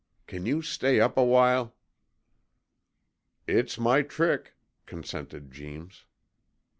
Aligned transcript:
Can 0.25 0.47
you 0.47 0.63
stay 0.63 0.99
up 0.99 1.15
a 1.15 1.23
while?' 1.23 1.75
'It's 3.45 3.77
my 3.77 4.01
trick,' 4.01 4.55
consented 4.87 5.51
Jeems. 5.51 6.05